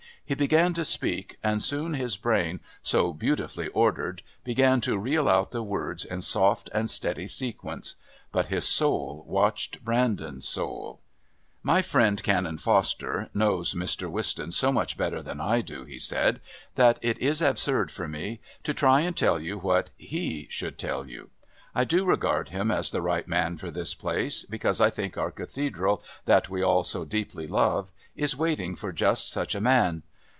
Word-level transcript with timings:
He 0.23 0.35
began 0.35 0.73
to 0.75 0.85
speak, 0.85 1.35
and 1.43 1.61
soon 1.61 1.93
his 1.93 2.15
brain, 2.15 2.61
so 2.81 3.11
beautifully 3.11 3.67
ordered, 3.67 4.23
began 4.45 4.79
to 4.79 4.97
reel 4.97 5.27
out 5.27 5.51
the 5.51 5.61
words 5.61 6.05
in 6.05 6.21
soft 6.21 6.69
and 6.73 6.89
steady 6.89 7.27
sequence. 7.27 7.95
But 8.31 8.45
his 8.45 8.65
soul 8.65 9.25
watched 9.27 9.83
Brandon's 9.83 10.47
soul. 10.47 11.01
"My 11.63 11.81
friend, 11.81 12.23
Canon 12.23 12.59
Foster, 12.59 13.29
knows 13.33 13.73
Mr. 13.73 14.09
Wistons 14.09 14.55
so 14.55 14.71
much 14.71 14.95
better 14.97 15.21
than 15.21 15.41
I 15.41 15.59
do," 15.59 15.83
he 15.83 15.99
said, 15.99 16.39
"that 16.75 16.97
it 17.01 17.17
is 17.19 17.41
absurd 17.41 17.91
for 17.91 18.07
me 18.07 18.39
to 18.63 18.73
try 18.73 19.01
and 19.01 19.17
tell 19.17 19.37
you 19.37 19.57
what 19.59 19.89
he 19.97 20.47
should 20.49 20.77
tell 20.77 21.05
you. 21.09 21.29
"I 21.75 21.83
do 21.83 22.05
regard 22.05 22.49
him 22.49 22.71
as 22.71 22.89
the 22.91 23.01
right 23.01 23.27
man 23.27 23.57
for 23.57 23.69
this 23.69 23.93
place, 23.93 24.45
because 24.45 24.79
I 24.79 24.91
think 24.91 25.17
our 25.17 25.31
Cathedral, 25.31 26.01
that 26.23 26.47
we 26.49 26.63
all 26.63 26.85
so 26.85 27.03
deeply 27.03 27.47
love, 27.47 27.91
is 28.15 28.33
waiting 28.33 28.77
for 28.77 28.93
just 28.93 29.29
such 29.29 29.55
a 29.55 29.59
man. 29.59 30.03